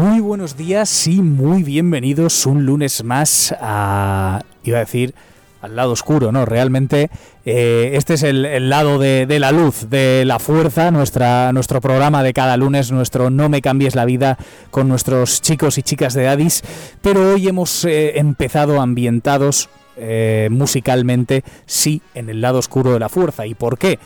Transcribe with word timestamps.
Muy 0.00 0.20
buenos 0.20 0.56
días 0.56 1.06
y 1.08 1.20
muy 1.20 1.62
bienvenidos 1.62 2.46
un 2.46 2.64
lunes 2.64 3.04
más 3.04 3.54
a, 3.60 4.40
iba 4.64 4.78
a 4.78 4.80
decir, 4.80 5.14
al 5.60 5.76
lado 5.76 5.92
oscuro, 5.92 6.32
¿no? 6.32 6.46
Realmente 6.46 7.10
eh, 7.44 7.90
este 7.92 8.14
es 8.14 8.22
el, 8.22 8.70
lado 8.70 8.98
de, 8.98 9.26
la 9.38 9.52
luz, 9.52 9.90
de 9.90 10.24
la 10.24 10.38
fuerza, 10.38 10.90
nuestra, 10.90 11.52
nuestro 11.52 11.82
programa 11.82 12.22
de 12.22 12.32
cada 12.32 12.56
lunes, 12.56 12.90
nuestro 12.90 13.28
No 13.28 13.50
me 13.50 13.60
cambies 13.60 13.94
la 13.94 14.06
vida 14.06 14.38
con 14.70 14.88
nuestros 14.88 15.42
chicos 15.42 15.76
y 15.76 15.82
chicas 15.82 16.14
de 16.14 16.28
Addis, 16.28 16.62
pero 17.02 17.34
hoy 17.34 17.46
hemos 17.46 17.84
eh, 17.84 18.18
empezado 18.18 18.80
ambientados 18.80 19.68
eh, 19.98 20.48
musicalmente, 20.50 21.44
sí, 21.66 22.00
en 22.14 22.30
el 22.30 22.40
lado 22.40 22.58
oscuro 22.58 22.94
de 22.94 23.00
la 23.00 23.10
fuerza. 23.10 23.44
¿Y 23.44 23.52
por 23.52 23.76
qué? 23.76 23.98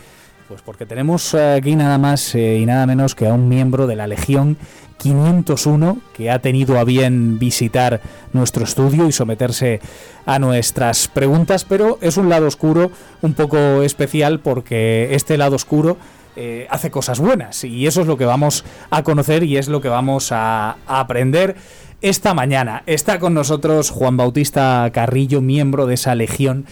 Pues 0.47 0.61
porque 0.61 0.85
tenemos 0.85 1.33
aquí 1.33 1.75
nada 1.75 1.97
más 1.97 2.35
y 2.35 2.65
nada 2.67 2.85
menos 2.85 3.15
que 3.15 3.27
a 3.27 3.33
un 3.33 3.49
miembro 3.49 3.87
de 3.87 3.95
la 3.95 4.05
Legión 4.05 4.57
501 4.99 5.97
que 6.13 6.29
ha 6.29 6.37
tenido 6.37 6.77
a 6.77 6.83
bien 6.83 7.39
visitar 7.39 7.99
nuestro 8.31 8.63
estudio 8.63 9.07
y 9.07 9.11
someterse 9.11 9.79
a 10.27 10.37
nuestras 10.37 11.07
preguntas, 11.07 11.65
pero 11.65 11.97
es 12.01 12.17
un 12.17 12.29
lado 12.29 12.45
oscuro 12.45 12.91
un 13.23 13.33
poco 13.33 13.81
especial 13.81 14.39
porque 14.39 15.15
este 15.15 15.35
lado 15.37 15.55
oscuro 15.55 15.97
eh, 16.35 16.67
hace 16.69 16.91
cosas 16.91 17.19
buenas 17.19 17.63
y 17.63 17.87
eso 17.87 18.01
es 18.01 18.07
lo 18.07 18.17
que 18.17 18.25
vamos 18.25 18.65
a 18.91 19.01
conocer 19.01 19.43
y 19.43 19.57
es 19.57 19.67
lo 19.67 19.81
que 19.81 19.89
vamos 19.89 20.31
a, 20.31 20.77
a 20.85 20.99
aprender 20.99 21.55
esta 22.01 22.35
mañana. 22.35 22.83
Está 22.85 23.17
con 23.17 23.33
nosotros 23.33 23.89
Juan 23.89 24.15
Bautista 24.15 24.87
Carrillo, 24.93 25.41
miembro 25.41 25.87
de 25.87 25.95
esa 25.95 26.13
legión 26.13 26.65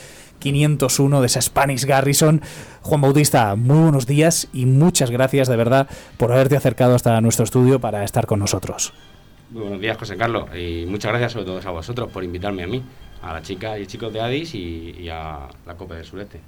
501 0.43 1.21
de 1.21 1.25
esa 1.25 1.41
Spanish 1.41 1.85
Garrison. 1.85 2.41
Juan 2.81 2.99
Bautista, 2.99 3.55
muy 3.55 3.79
buenos 3.79 4.05
días 4.05 4.49
y 4.51 4.65
muchas 4.65 5.09
gracias 5.09 5.47
de 5.47 5.55
verdad 5.55 5.87
por 6.17 6.33
haberte 6.33 6.57
acercado 6.57 6.95
hasta 6.95 7.19
nuestro 7.21 7.45
estudio 7.45 7.79
para 7.79 8.03
estar 8.03 8.25
con 8.25 8.39
nosotros. 8.39 8.93
Muy 9.51 9.61
buenos 9.61 9.79
días, 9.79 9.97
José 9.97 10.17
Carlos, 10.17 10.49
y 10.55 10.85
muchas 10.85 11.11
gracias 11.11 11.31
sobre 11.31 11.45
todo 11.45 11.61
a 11.65 11.71
vosotros 11.71 12.11
por 12.11 12.23
invitarme 12.23 12.63
a 12.63 12.67
mí 12.67 12.83
a 13.23 13.33
la 13.33 13.41
chica 13.41 13.79
y 13.79 13.87
chicos 13.87 14.11
de 14.11 14.19
Addis 14.19 14.53
y, 14.53 15.07
a 15.09 15.47
la 15.65 15.75
Copa 15.75 15.95
del 15.95 16.03
Sureste. 16.03 16.41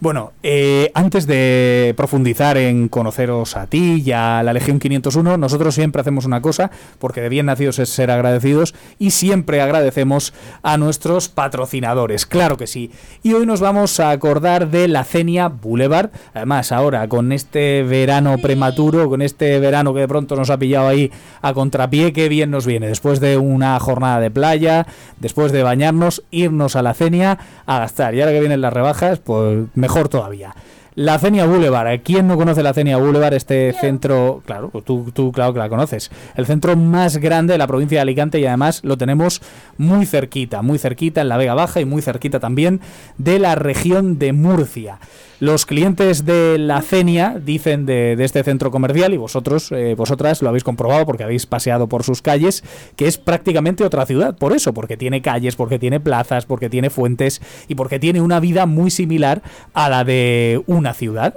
Bueno, 0.00 0.32
eh, 0.42 0.90
antes 0.94 1.26
de 1.26 1.94
profundizar 1.96 2.56
en 2.56 2.88
conoceros 2.88 3.56
a 3.56 3.66
ti 3.66 4.02
y 4.04 4.12
a 4.12 4.42
la 4.42 4.52
Legión 4.52 4.78
501, 4.78 5.36
nosotros 5.36 5.74
siempre 5.74 6.00
hacemos 6.00 6.24
una 6.24 6.40
cosa, 6.40 6.70
porque 6.98 7.20
de 7.20 7.28
bien 7.28 7.46
nacidos 7.46 7.78
es 7.78 7.90
ser 7.90 8.10
agradecidos, 8.10 8.74
y 8.98 9.10
siempre 9.10 9.60
agradecemos 9.60 10.32
a 10.62 10.76
nuestros 10.78 11.28
patrocinadores, 11.28 12.26
claro 12.26 12.56
que 12.56 12.66
sí. 12.66 12.90
Y 13.22 13.34
hoy 13.34 13.46
nos 13.46 13.60
vamos 13.60 14.00
a 14.00 14.10
acordar 14.10 14.70
de 14.70 14.88
la 14.88 15.04
Cenia 15.04 15.48
Boulevard, 15.48 16.10
además 16.34 16.72
ahora 16.72 17.08
con 17.08 17.32
este 17.32 17.82
verano 17.82 18.36
prematuro, 18.38 19.08
con 19.08 19.22
este 19.22 19.58
verano 19.58 19.92
que 19.94 20.00
de 20.00 20.08
pronto 20.08 20.36
nos 20.36 20.50
ha 20.50 20.58
pillado 20.58 20.88
ahí 20.88 21.10
a 21.42 21.52
contrapié, 21.52 22.12
qué 22.12 22.28
bien 22.28 22.50
nos 22.50 22.66
viene, 22.66 22.88
después 22.88 23.20
de 23.20 23.36
una 23.38 23.78
jornada 23.80 24.20
de 24.20 24.30
playa, 24.30 24.86
después 25.18 25.52
de 25.52 25.62
bañarnos, 25.62 26.09
irnos 26.30 26.76
a 26.76 26.82
la 26.82 26.94
Cenia 26.94 27.38
a 27.66 27.78
gastar. 27.78 28.14
Y 28.14 28.20
ahora 28.20 28.32
que 28.32 28.40
vienen 28.40 28.60
las 28.60 28.72
rebajas, 28.72 29.18
pues 29.18 29.66
mejor 29.74 30.08
todavía. 30.08 30.54
La 31.00 31.18
Cenia 31.18 31.46
Boulevard. 31.46 32.00
¿Quién 32.04 32.28
no 32.28 32.36
conoce 32.36 32.62
la 32.62 32.74
Cenia 32.74 32.98
Boulevard? 32.98 33.32
Este 33.32 33.72
centro, 33.72 34.42
claro, 34.44 34.70
tú, 34.84 35.10
tú 35.14 35.32
claro 35.32 35.54
que 35.54 35.58
la 35.58 35.70
conoces. 35.70 36.10
El 36.36 36.44
centro 36.44 36.76
más 36.76 37.16
grande 37.16 37.54
de 37.54 37.58
la 37.58 37.66
provincia 37.66 37.96
de 37.96 38.02
Alicante 38.02 38.38
y 38.38 38.44
además 38.44 38.82
lo 38.84 38.98
tenemos 38.98 39.40
muy 39.78 40.04
cerquita, 40.04 40.60
muy 40.60 40.76
cerquita 40.76 41.22
en 41.22 41.30
la 41.30 41.38
Vega 41.38 41.54
Baja 41.54 41.80
y 41.80 41.86
muy 41.86 42.02
cerquita 42.02 42.38
también 42.38 42.82
de 43.16 43.38
la 43.38 43.54
región 43.54 44.18
de 44.18 44.34
Murcia. 44.34 44.98
Los 45.40 45.64
clientes 45.64 46.26
de 46.26 46.58
la 46.58 46.82
CENIA 46.82 47.40
dicen 47.42 47.86
de, 47.86 48.14
este 48.18 48.44
centro 48.44 48.70
comercial, 48.70 49.14
y 49.14 49.16
vosotros, 49.16 49.72
eh, 49.72 49.94
vosotras 49.94 50.42
lo 50.42 50.50
habéis 50.50 50.64
comprobado 50.64 51.06
porque 51.06 51.24
habéis 51.24 51.46
paseado 51.46 51.88
por 51.88 52.04
sus 52.04 52.20
calles, 52.20 52.62
que 52.94 53.06
es 53.06 53.16
prácticamente 53.16 53.82
otra 53.82 54.04
ciudad. 54.04 54.36
Por 54.36 54.52
eso, 54.52 54.74
porque 54.74 54.98
tiene 54.98 55.22
calles, 55.22 55.56
porque 55.56 55.78
tiene 55.78 55.98
plazas, 55.98 56.44
porque 56.44 56.68
tiene 56.68 56.90
fuentes 56.90 57.40
y 57.68 57.74
porque 57.74 57.98
tiene 57.98 58.20
una 58.20 58.38
vida 58.38 58.66
muy 58.66 58.90
similar 58.90 59.40
a 59.72 59.88
la 59.88 60.04
de 60.04 60.62
una 60.66 60.89
ciudad. 60.94 61.34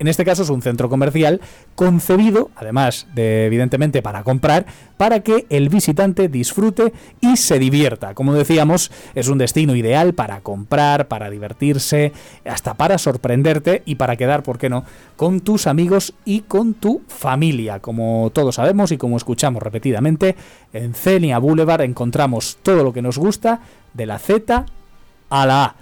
En 0.00 0.08
este 0.08 0.24
caso 0.24 0.42
es 0.42 0.50
un 0.50 0.60
centro 0.60 0.88
comercial 0.88 1.40
concebido, 1.76 2.50
además 2.56 3.06
de 3.14 3.46
evidentemente 3.46 4.02
para 4.02 4.24
comprar, 4.24 4.66
para 4.96 5.20
que 5.20 5.46
el 5.50 5.68
visitante 5.68 6.28
disfrute 6.28 6.92
y 7.20 7.36
se 7.36 7.60
divierta. 7.60 8.12
Como 8.12 8.34
decíamos, 8.34 8.90
es 9.14 9.28
un 9.28 9.38
destino 9.38 9.76
ideal 9.76 10.12
para 10.12 10.40
comprar, 10.40 11.06
para 11.06 11.30
divertirse, 11.30 12.12
hasta 12.44 12.74
para 12.74 12.98
sorprenderte 12.98 13.82
y 13.86 13.94
para 13.94 14.16
quedar, 14.16 14.42
¿por 14.42 14.58
qué 14.58 14.68
no?, 14.68 14.84
con 15.16 15.40
tus 15.40 15.68
amigos 15.68 16.14
y 16.24 16.40
con 16.40 16.74
tu 16.74 17.02
familia. 17.06 17.78
Como 17.78 18.30
todos 18.34 18.56
sabemos 18.56 18.90
y 18.90 18.98
como 18.98 19.16
escuchamos 19.16 19.62
repetidamente, 19.62 20.34
en 20.72 20.94
Cenia 20.94 21.38
Boulevard 21.38 21.82
encontramos 21.82 22.58
todo 22.64 22.82
lo 22.82 22.92
que 22.92 23.00
nos 23.00 23.16
gusta 23.16 23.60
de 23.92 24.06
la 24.06 24.18
Z 24.18 24.66
a 25.30 25.46
la 25.46 25.64
A. 25.64 25.76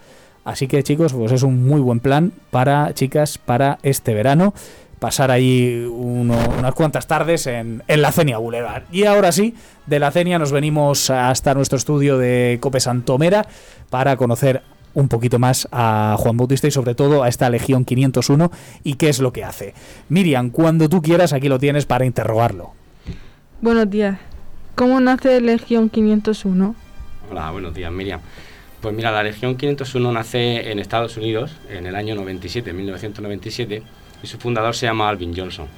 Así 0.45 0.67
que 0.67 0.83
chicos, 0.83 1.13
pues 1.13 1.33
es 1.33 1.43
un 1.43 1.67
muy 1.67 1.81
buen 1.81 2.01
plan 2.01 2.33
para 2.51 2.93
chicas 2.95 3.39
para 3.39 3.79
este 3.83 4.15
verano. 4.15 4.55
Pasar 4.99 5.31
ahí 5.31 5.85
unas 5.91 6.75
cuantas 6.75 7.07
tardes 7.09 7.47
en, 7.49 7.83
la 7.89 8.13
Cenia 8.13 8.39
Boulevard. 8.39 8.85
Y 8.93 9.05
ahora 9.05 9.33
sí, 9.33 9.55
de 9.87 9.99
la 9.99 10.13
Cenia 10.13 10.39
nos 10.39 10.53
venimos 10.53 11.11
hasta 11.11 11.55
nuestro 11.55 11.77
estudio 11.77 12.19
de 12.19 12.59
Cope 12.61 12.79
Santomera 12.79 13.47
para 13.91 14.17
conocer 14.17 14.63
un 14.95 15.09
poquito 15.09 15.39
más 15.39 15.67
a 15.73 16.17
Juan 16.19 16.37
Bautista 16.37 16.69
y 16.69 16.71
sobre 16.71 16.95
todo 16.95 17.23
a 17.23 17.29
esta 17.29 17.51
Legión 17.51 17.85
501 17.85 18.53
y 18.85 18.95
qué 18.95 19.09
es 19.09 19.21
lo 19.21 19.33
que 19.33 19.43
hace. 19.43 19.75
Miriam, 20.09 20.51
cuando 20.51 20.89
tú 20.89 21.03
quieras, 21.03 21.33
aquí 21.33 21.49
lo 21.49 21.59
tienes 21.59 21.87
para 21.87 22.05
interrogarlo. 22.05 22.73
Buenos 23.61 23.91
días. 23.91 24.19
¿Cómo 24.75 25.01
nace 25.01 25.41
Legión 25.41 25.89
501? 25.89 26.75
Hola, 27.31 27.51
buenos 27.51 27.75
días, 27.75 27.91
Miriam. 27.91 28.21
Pues 28.83 28.97
mira, 28.97 29.13
la 29.13 29.23
Legión 29.23 29.57
501 29.57 30.11
nace 30.11 30.73
en 30.73 30.81
Estados 30.81 31.17
Unidos 31.17 31.53
en 31.71 31.87
el 31.87 31.95
año 31.95 32.17
97, 32.17 32.73
1997, 32.73 33.81
y 34.21 34.27
su 34.27 34.39
fundador 34.39 34.75
se 34.75 34.87
llama 34.87 35.09
Alvin 35.09 35.37
Johnson. 35.37 35.69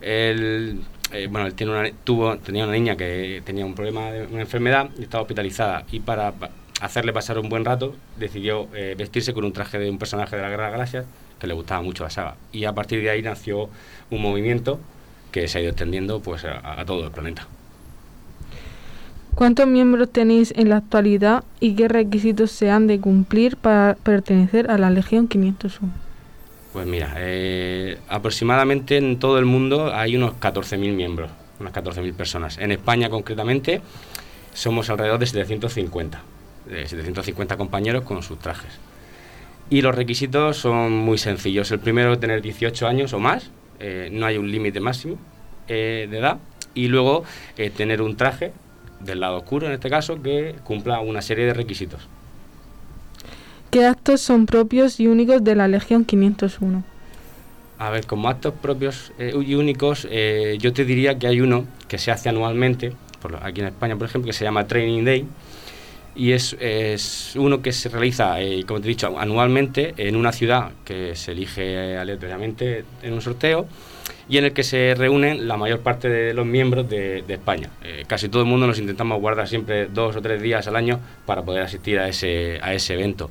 Él, 0.00 0.80
eh, 1.12 1.28
bueno, 1.30 1.46
él 1.46 1.54
tiene 1.54 1.70
una, 1.70 1.88
tuvo, 2.02 2.36
tenía 2.38 2.64
una 2.64 2.72
niña 2.72 2.96
que 2.96 3.42
tenía 3.44 3.64
un 3.64 3.76
problema 3.76 4.10
de 4.10 4.26
una 4.26 4.40
enfermedad 4.40 4.90
y 4.98 5.02
estaba 5.02 5.22
hospitalizada 5.22 5.84
y 5.92 6.00
para 6.00 6.34
hacerle 6.80 7.12
pasar 7.12 7.38
un 7.38 7.48
buen 7.48 7.64
rato 7.64 7.94
decidió 8.16 8.66
eh, 8.74 8.96
vestirse 8.98 9.32
con 9.32 9.44
un 9.44 9.52
traje 9.52 9.78
de 9.78 9.88
un 9.88 9.98
personaje 9.98 10.34
de 10.34 10.42
la 10.42 10.48
Guerra 10.48 10.64
de 10.66 10.72
Galaxias 10.72 11.06
que 11.38 11.46
le 11.46 11.54
gustaba 11.54 11.80
mucho 11.80 12.02
la 12.02 12.10
saga. 12.10 12.34
Y 12.50 12.64
a 12.64 12.72
partir 12.72 13.02
de 13.02 13.10
ahí 13.10 13.22
nació 13.22 13.70
un 14.10 14.20
movimiento 14.20 14.80
que 15.30 15.46
se 15.46 15.58
ha 15.58 15.60
ido 15.60 15.70
extendiendo 15.70 16.18
pues, 16.18 16.44
a 16.44 16.84
todo 16.84 17.04
el 17.04 17.12
planeta. 17.12 17.46
¿Cuántos 19.34 19.66
miembros 19.66 20.12
tenéis 20.12 20.52
en 20.56 20.68
la 20.68 20.76
actualidad 20.76 21.42
y 21.58 21.74
qué 21.74 21.88
requisitos 21.88 22.50
se 22.50 22.70
han 22.70 22.86
de 22.86 23.00
cumplir 23.00 23.56
para 23.56 23.96
pertenecer 24.02 24.70
a 24.70 24.76
la 24.76 24.90
Legión 24.90 25.26
501? 25.26 25.90
Pues 26.74 26.86
mira, 26.86 27.14
eh, 27.16 27.98
aproximadamente 28.08 28.98
en 28.98 29.18
todo 29.18 29.38
el 29.38 29.46
mundo 29.46 29.92
hay 29.94 30.16
unos 30.16 30.34
14.000 30.34 30.92
miembros, 30.92 31.30
unas 31.60 31.72
14.000 31.72 32.12
personas. 32.12 32.58
En 32.58 32.72
España 32.72 33.08
concretamente 33.08 33.80
somos 34.52 34.90
alrededor 34.90 35.18
de 35.18 35.26
750, 35.26 36.22
de 36.68 36.86
750 36.86 37.56
compañeros 37.56 38.04
con 38.04 38.22
sus 38.22 38.38
trajes. 38.38 38.72
Y 39.70 39.80
los 39.80 39.94
requisitos 39.94 40.58
son 40.58 40.92
muy 40.92 41.16
sencillos. 41.16 41.70
El 41.70 41.80
primero 41.80 42.18
tener 42.18 42.42
18 42.42 42.86
años 42.86 43.14
o 43.14 43.18
más, 43.18 43.50
eh, 43.80 44.10
no 44.12 44.26
hay 44.26 44.36
un 44.36 44.50
límite 44.50 44.78
máximo 44.80 45.16
eh, 45.68 46.06
de 46.10 46.18
edad. 46.18 46.38
Y 46.74 46.88
luego 46.88 47.24
tener 47.76 48.00
un 48.00 48.16
traje 48.16 48.52
del 49.04 49.20
lado 49.20 49.38
oscuro 49.38 49.66
en 49.66 49.72
este 49.72 49.90
caso, 49.90 50.20
que 50.22 50.54
cumpla 50.64 51.00
una 51.00 51.22
serie 51.22 51.46
de 51.46 51.54
requisitos. 51.54 52.08
¿Qué 53.70 53.86
actos 53.86 54.20
son 54.20 54.46
propios 54.46 55.00
y 55.00 55.06
únicos 55.06 55.42
de 55.42 55.54
la 55.54 55.66
Legión 55.66 56.04
501? 56.04 56.84
A 57.78 57.90
ver, 57.90 58.06
como 58.06 58.28
actos 58.28 58.54
propios 58.60 59.12
eh, 59.18 59.32
y 59.34 59.54
únicos, 59.54 60.06
eh, 60.10 60.56
yo 60.60 60.72
te 60.72 60.84
diría 60.84 61.18
que 61.18 61.26
hay 61.26 61.40
uno 61.40 61.64
que 61.88 61.98
se 61.98 62.10
hace 62.10 62.28
anualmente, 62.28 62.92
aquí 63.40 63.60
en 63.60 63.68
España, 63.68 63.96
por 63.96 64.06
ejemplo, 64.06 64.26
que 64.26 64.32
se 64.32 64.44
llama 64.44 64.66
Training 64.66 65.04
Day 65.04 65.26
y 66.14 66.32
es, 66.32 66.54
es, 66.60 67.32
uno 67.36 67.62
que 67.62 67.72
se 67.72 67.88
realiza, 67.88 68.40
eh, 68.40 68.64
como 68.66 68.80
te 68.80 68.86
he 68.86 68.90
dicho, 68.90 69.18
anualmente 69.18 69.94
en 69.96 70.16
una 70.16 70.32
ciudad 70.32 70.72
que 70.84 71.16
se 71.16 71.32
elige 71.32 71.96
aleatoriamente 71.96 72.84
en 73.02 73.14
un 73.14 73.22
sorteo 73.22 73.66
y 74.28 74.38
en 74.38 74.44
el 74.44 74.52
que 74.52 74.62
se 74.62 74.94
reúnen 74.96 75.48
la 75.48 75.56
mayor 75.56 75.80
parte 75.80 76.08
de 76.08 76.34
los 76.34 76.46
miembros 76.46 76.88
de, 76.88 77.24
España. 77.28 77.70
Eh, 77.82 78.04
casi 78.06 78.28
todo 78.28 78.42
el 78.42 78.48
mundo 78.48 78.66
nos 78.66 78.78
intentamos 78.78 79.20
guardar 79.20 79.48
siempre 79.48 79.86
dos 79.86 80.16
o 80.16 80.22
tres 80.22 80.40
días 80.40 80.66
al 80.66 80.76
año 80.76 81.00
para 81.26 81.42
poder 81.42 81.62
asistir 81.62 81.98
a 81.98 82.08
ese, 82.08 82.58
a 82.62 82.74
ese 82.74 82.94
evento. 82.94 83.30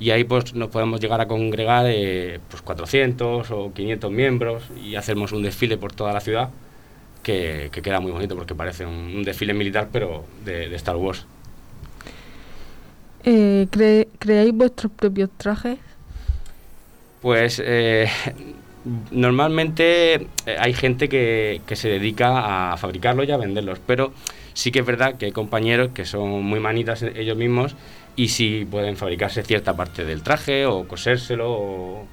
Y 0.00 0.12
ahí 0.12 0.24
pues 0.24 0.54
nos 0.54 0.70
podemos 0.70 0.98
llegar 0.98 1.20
a 1.20 1.28
congregar 1.28 1.84
eh, 1.86 2.40
pues 2.48 2.62
400 2.62 3.50
o 3.50 3.72
500 3.74 4.10
miembros 4.10 4.62
y 4.82 4.96
hacemos 4.96 5.32
un 5.32 5.42
desfile 5.42 5.76
por 5.76 5.92
toda 5.92 6.14
la 6.14 6.20
ciudad 6.20 6.48
que, 7.22 7.70
queda 7.82 8.00
muy 8.00 8.10
bonito 8.10 8.34
porque 8.34 8.54
parece 8.54 8.86
un, 8.86 9.22
desfile 9.22 9.52
militar 9.52 9.88
pero 9.92 10.24
de, 10.44 10.74
Star 10.76 10.96
Wars. 10.96 11.26
Eh, 13.24 13.66
¿Creáis 14.18 14.52
vuestros 14.52 14.90
propios 14.92 15.28
trajes? 15.36 15.78
Pues 17.20 17.60
eh, 17.62 18.08
normalmente 18.84 20.14
eh, 20.14 20.56
hay 20.58 20.72
gente 20.72 21.08
que, 21.08 21.60
se 21.74 21.88
dedica 21.88 22.72
a 22.72 22.76
fabricarlos 22.76 23.28
y 23.28 23.32
a 23.32 23.36
venderlos, 23.36 23.80
pero 23.86 24.12
sí 24.54 24.70
que 24.70 24.80
es 24.80 24.86
verdad 24.86 25.16
que 25.16 25.26
hay 25.26 25.32
compañeros 25.32 25.90
que 25.94 26.04
son 26.04 26.42
muy 26.42 26.60
manitas 26.60 27.02
ellos 27.02 27.36
mismos 27.36 27.76
y 28.16 28.28
sí 28.28 28.66
pueden 28.70 28.96
fabricarse 28.96 29.42
cierta 29.42 29.76
parte 29.76 30.04
del 30.04 30.22
traje 30.22 30.66
o 30.66 30.86
cosérselo 30.86 31.50
o, 31.50 32.06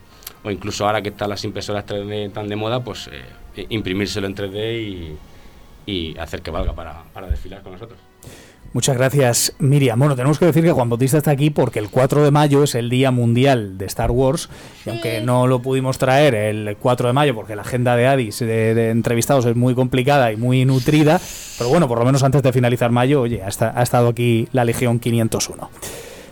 incluso 0.46 0.86
ahora 0.86 1.02
que 1.02 1.10
están 1.10 1.30
las 1.30 1.44
impresoras 1.44 1.86
3D 1.86 2.32
tan 2.32 2.48
de 2.48 2.56
moda, 2.56 2.84
pues 2.84 3.10
eh, 3.12 3.66
imprimírselo 3.70 4.28
en 4.28 4.36
3D 4.36 5.18
y, 5.86 6.18
hacer 6.20 6.42
que 6.42 6.52
valga 6.52 6.74
para, 6.74 7.04
para 7.14 7.28
desfilar 7.28 7.62
con 7.62 7.72
nosotros. 7.72 7.98
Muchas 8.74 8.98
gracias, 8.98 9.54
Miriam. 9.60 9.98
Bueno, 9.98 10.16
tenemos 10.16 10.38
que 10.40 10.46
decir 10.46 10.64
que 10.64 10.72
Juan 10.72 10.90
Bautista 10.90 11.18
está 11.18 11.32
aquí 11.32 11.50
porque 11.50 11.80
el 11.80 11.90
4 11.90 12.24
de 12.24 12.32
mayo 12.32 12.64
es 12.64 12.76
el 12.76 12.90
Día 12.90 13.12
Mundial 13.12 13.78
de 13.78 13.86
Star 13.86 14.12
Wars. 14.12 14.50
Y 14.86 14.90
aunque 14.90 15.22
no 15.22 15.48
lo 15.48 15.62
pudimos 15.62 15.98
traer 15.98 16.36
el 16.36 16.78
4 16.78 17.08
de 17.08 17.14
mayo 17.14 17.34
porque 17.34 17.56
la 17.56 17.64
agenda 17.64 17.96
de 17.96 18.08
Addis 18.08 18.40
de, 18.40 18.90
entrevistados 18.90 19.46
es 19.46 19.56
muy 19.56 19.74
complicada 19.74 20.32
y 20.32 20.38
muy 20.38 20.66
nutrida, 20.66 21.20
pero 21.58 21.70
bueno, 21.70 21.88
por 21.88 22.00
lo 22.00 22.06
menos 22.06 22.24
antes 22.24 22.44
de 22.44 22.54
finalizar 22.54 22.92
mayo, 22.92 23.22
oye, 23.22 23.42
ha, 23.42 23.48
ha 23.48 23.84
estado 23.84 24.10
aquí 24.10 24.48
la 24.52 24.66
Legión 24.66 25.00
501. 25.00 25.70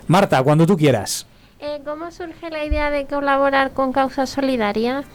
Marta, 0.08 0.44
cuando 0.44 0.68
tú 0.68 0.78
quieras. 0.78 1.26
Eh, 1.60 1.82
¿Cómo 1.84 2.12
surge 2.12 2.52
la 2.52 2.64
idea 2.64 2.92
de 2.92 3.06
colaborar 3.08 3.72
con 3.72 3.92
causas 3.92 4.30
solidarias? 4.30 5.06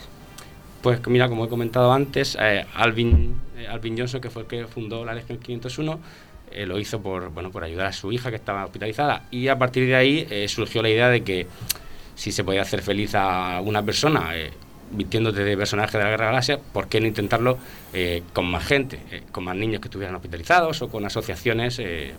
Pues 0.82 1.06
mira, 1.06 1.28
como 1.28 1.44
he 1.44 1.48
comentado 1.48 1.92
antes, 1.92 2.36
eh, 2.40 2.66
Alvin, 2.74 3.40
eh, 3.56 3.68
Alvin 3.68 3.96
Johnson, 3.96 4.20
que 4.20 4.30
fue 4.30 4.42
el 4.42 4.48
que 4.48 4.66
fundó 4.66 5.04
la 5.04 5.14
Legión 5.14 5.38
501, 5.38 6.00
eh, 6.52 6.66
lo 6.66 6.78
hizo 6.78 7.00
por, 7.00 7.30
bueno, 7.30 7.50
por 7.50 7.64
ayudar 7.64 7.86
a 7.86 7.92
su 7.92 8.10
hija 8.12 8.30
que 8.30 8.36
estaba 8.36 8.64
hospitalizada 8.64 9.24
y 9.30 9.48
a 9.48 9.58
partir 9.58 9.86
de 9.86 9.94
ahí 9.94 10.26
eh, 10.30 10.48
surgió 10.48 10.82
la 10.82 10.88
idea 10.88 11.08
de 11.08 11.22
que 11.22 11.46
si 12.14 12.32
se 12.32 12.42
podía 12.44 12.62
hacer 12.62 12.82
feliz 12.82 13.14
a 13.14 13.60
una 13.60 13.82
persona 13.82 14.36
eh, 14.36 14.50
vistiéndote 14.90 15.44
de 15.44 15.56
personaje 15.56 15.96
de 15.96 16.04
la 16.04 16.10
Guerra 16.10 16.26
Galaxia, 16.26 16.58
¿por 16.58 16.88
qué 16.88 17.00
no 17.00 17.06
intentarlo 17.06 17.58
con 18.32 18.46
más 18.46 18.64
gente, 18.64 19.00
con 19.30 19.44
más 19.44 19.54
niños 19.54 19.80
que 19.80 19.86
estuvieran 19.86 20.16
hospitalizados 20.16 20.82
o 20.82 20.88
con 20.88 21.06
asociaciones 21.06 21.78
en 21.78 22.16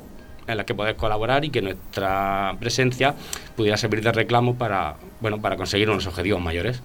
las 0.48 0.66
que 0.66 0.74
poder 0.74 0.96
colaborar 0.96 1.44
y 1.44 1.50
que 1.50 1.62
nuestra 1.62 2.56
presencia 2.60 3.14
pudiera 3.58 3.76
servir 3.76 4.02
de 4.02 4.14
reclamo 4.14 4.56
para, 4.56 4.96
bueno, 5.20 5.42
para 5.42 5.58
conseguir 5.58 5.90
unos 5.90 6.08
objetivos 6.08 6.42
mayores? 6.42 6.82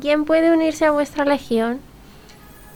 ¿Quién 0.00 0.26
puede 0.26 0.52
unirse 0.52 0.84
a 0.84 0.90
vuestra 0.90 1.24
legión? 1.24 1.80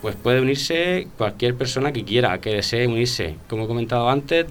Pues 0.03 0.17
puede 0.17 0.41
unirse 0.41 1.07
cualquier 1.17 1.55
persona 1.55 1.93
que 1.93 2.05
quiera, 2.05 2.41
que 2.41 2.51
desee 2.51 2.89
unirse. 2.89 3.37
Como 3.49 3.65
he 3.65 3.67
comentado 3.69 4.11
antes, 4.11 4.47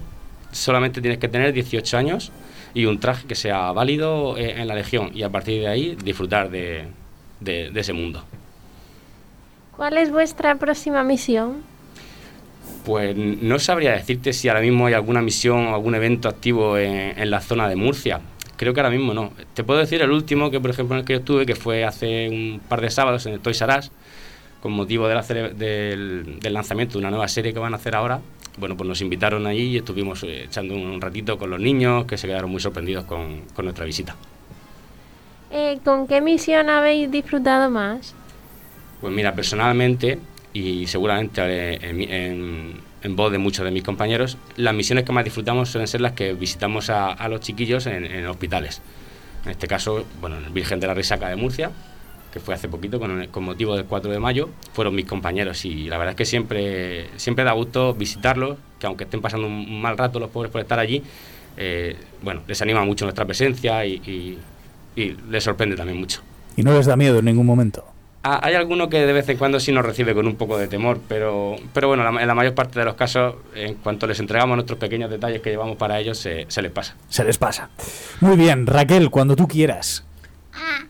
solamente 0.53 1.01
tienes 1.01 1.19
que 1.19 1.27
tener 1.27 1.51
18 1.51 1.98
años 1.98 2.31
y 2.74 2.86
un 2.86 3.01
traje 3.01 3.27
que 3.27 3.36
sea 3.36 3.74
válido 3.74 4.38
eh, 4.38 4.62
en 4.62 4.68
la 4.68 4.75
Legión 4.75 5.12
y 5.13 5.24
a 5.24 5.30
partir 5.30 5.59
de 5.59 5.68
ahí 5.68 5.98
disfrutar 6.01 6.50
de, 6.50 6.88
ese 7.44 7.92
mundo. 7.92 8.24
¿Cuál 9.75 9.98
es 9.98 10.09
vuestra 10.09 10.56
próxima 10.56 11.03
misión? 11.03 11.63
Pues 12.86 13.15
no 13.15 13.59
sabría 13.59 13.92
decirte 13.92 14.31
si 14.31 14.47
ahora 14.47 14.62
mismo 14.62 14.88
hay 14.88 14.94
alguna 14.94 15.21
misión 15.21 15.68
o 15.68 15.75
algún 15.75 15.95
evento 15.95 16.30
activo 16.30 16.77
en, 16.77 17.30
la 17.30 17.42
zona 17.42 17.68
de 17.68 17.75
Murcia. 17.75 18.21
Creo 18.56 18.74
que 18.74 18.80
ahora 18.80 18.92
mismo 18.92 19.13
no. 19.13 19.33
Te 19.54 19.63
puedo 19.63 19.80
decir 19.80 20.01
el 20.01 20.12
último, 20.12 20.50
que 20.50 20.62
por 20.62 20.69
ejemplo 20.69 20.95
en 20.95 21.00
el 21.01 21.06
que 21.06 21.13
yo 21.13 21.19
estuve, 21.19 21.45
que 21.45 21.56
fue 21.56 21.83
hace 21.83 22.30
un 22.30 22.62
par 22.69 22.80
de 22.80 22.89
sábados 22.89 23.25
en 23.25 23.33
el 23.33 23.39
Toys 23.39 23.59
R 23.62 23.80
Us, 23.80 23.92
con 24.61 24.71
motivo 24.73 25.07
del, 25.07 25.57
del, 25.57 26.53
lanzamiento 26.53 26.93
de 26.93 26.99
una 26.99 27.09
nueva 27.09 27.27
serie 27.27 27.51
que 27.51 27.59
van 27.59 27.73
a 27.73 27.77
hacer 27.77 27.95
ahora, 27.95 28.21
bueno, 28.57 28.77
pues 28.77 28.87
nos 28.87 29.01
invitaron 29.01 29.47
allí 29.47 29.63
y 29.63 29.77
estuvimos 29.77 30.23
eh, 30.23 30.43
echando 30.43 30.75
un 30.75 31.01
ratito 31.01 31.37
con 31.37 31.49
los 31.49 31.59
niños 31.59 32.05
que 32.05 32.17
se 32.17 32.27
quedaron 32.27 32.51
muy 32.51 32.59
sorprendidos 32.59 33.05
con, 33.05 33.41
nuestra 33.63 33.85
visita. 33.85 34.15
Eh, 35.51 35.79
¿Con 35.83 36.07
qué 36.07 36.21
misión 36.21 36.69
habéis 36.69 37.09
disfrutado 37.09 37.69
más? 37.69 38.13
Pues 39.01 39.13
mira, 39.13 39.33
personalmente 39.33 40.19
y 40.53 40.85
seguramente 40.87 41.41
eh, 41.43 42.79
en, 43.01 43.15
voz 43.15 43.31
de 43.31 43.39
muchos 43.39 43.65
de 43.65 43.71
mis 43.71 43.83
compañeros, 43.83 44.37
las 44.57 44.75
misiones 44.75 45.05
que 45.05 45.11
más 45.11 45.23
disfrutamos 45.23 45.69
suelen 45.69 45.87
ser 45.87 46.01
las 46.01 46.11
que 46.11 46.33
visitamos 46.33 46.89
a, 46.91 47.27
los 47.29 47.41
chiquillos 47.41 47.87
en, 47.87 48.05
en, 48.05 48.27
hospitales. 48.27 48.81
En 49.43 49.51
este 49.51 49.67
caso, 49.67 50.05
bueno, 50.19 50.37
el 50.37 50.49
Virgen 50.51 50.79
de 50.79 50.85
la 50.85 50.93
Risaca 50.93 51.29
de 51.29 51.35
Murcia, 51.35 51.71
que 52.31 52.39
fue 52.39 52.54
hace 52.54 52.68
poquito 52.68 53.00
con, 53.00 53.28
con, 53.28 53.44
motivo 53.44 53.75
del 53.75 53.86
4 53.86 54.12
de 54.12 54.19
mayo, 54.19 54.50
fueron 54.74 54.95
mis 54.95 55.06
compañeros 55.06 55.66
y 55.66 55.88
la 55.88 55.98
verdad 55.98 56.12
es 56.12 56.18
que 56.18 56.25
siempre, 56.25 57.07
siempre 57.18 57.44
da 57.44 57.51
gusto 57.51 57.94
visitarlos, 57.94 58.57
que 58.80 58.88
aunque 58.88 59.04
estén 59.04 59.22
pasando 59.22 59.48
un 59.48 59.81
mal 59.81 59.98
rato 59.98 60.19
los 60.19 60.30
pobres 60.30 60.51
por 60.51 60.62
estar 60.62 60.80
allí, 60.80 61.04
eh, 61.57 61.95
bueno, 62.22 62.42
les 62.48 62.62
anima 62.62 62.83
mucho 62.86 63.06
nuestra 63.06 63.25
presencia 63.25 63.86
y, 63.86 64.38
y, 64.95 65.18
les 65.30 65.44
sorprende 65.44 65.75
también 65.75 66.00
mucho. 66.00 66.22
¿Y 66.56 66.63
no 66.63 66.74
les 66.74 66.86
da 66.86 66.95
miedo 66.95 67.19
en 67.19 67.25
ningún 67.25 67.45
momento? 67.45 67.86
Ah, 68.24 68.39
hay 68.44 68.54
alguno 68.54 68.88
que 68.88 69.04
de 69.04 69.13
vez 69.13 69.28
en 69.30 69.38
cuando 69.38 69.60
sí 69.60 69.72
nos 69.72 69.83
recibe 69.83 70.13
con 70.13 70.28
un 70.28 70.36
poco 70.36 70.57
de 70.57 70.68
temor, 70.68 71.00
pero, 71.07 71.56
pero 71.74 71.88
bueno, 71.88 72.07
en 72.19 72.28
la 72.28 72.36
mayor 72.36 72.54
parte 72.54 72.78
de 72.78 72.86
los 72.86 72.94
casos, 72.94 73.36
en 73.56 73.75
cuanto 73.75 74.06
les 74.06 74.19
entregamos 74.19 74.56
nuestros 74.56 74.78
pequeños 74.78 75.10
detalles 75.10 75.42
que 75.42 75.50
llevamos 75.50 75.78
para 75.78 76.00
ellos, 76.00 76.19
se, 76.19 76.45
se 76.48 76.62
les 76.62 76.72
pasa. 76.72 76.95
Se 77.10 77.24
les 77.24 77.38
pasa. 77.38 77.69
Muy 78.19 78.38
bien, 78.38 78.68
Raquel, 78.68 79.10
cuando 79.10 79.36
tú 79.36 79.48
quieras. 79.48 80.06
Ah. 80.54 80.86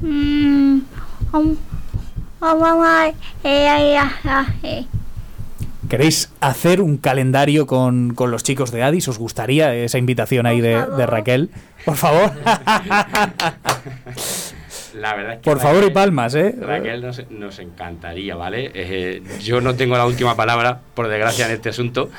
Mm, 0.00 0.80
¿Queréis 5.88 6.30
hacer 6.40 6.80
un 6.80 6.98
calendario 6.98 7.66
con, 7.66 8.14
los 8.16 8.42
chicos 8.42 8.70
de 8.70 8.82
Addis? 8.82 9.08
¿Os 9.08 9.18
gustaría 9.18 9.74
esa 9.74 9.98
invitación 9.98 10.46
ahí 10.46 10.60
de, 10.60 11.06
Raquel? 11.06 11.50
Por 11.84 11.96
favor. 11.96 12.32
La 14.94 15.14
verdad 15.14 15.34
es 15.34 15.38
que 15.38 15.44
Por 15.44 15.60
favor 15.60 15.84
y 15.84 15.90
palmas, 15.90 16.34
¿eh? 16.34 16.54
Raquel 16.60 17.00
nos, 17.30 17.58
encantaría, 17.58 18.34
¿vale? 18.36 18.70
Eh, 18.74 19.22
yo 19.40 19.60
no 19.60 19.74
tengo 19.74 19.96
la 19.96 20.06
última 20.06 20.34
palabra, 20.36 20.80
por 20.94 21.08
desgracia, 21.08 21.46
en 21.46 21.52
este 21.52 21.68
asunto, 21.70 22.10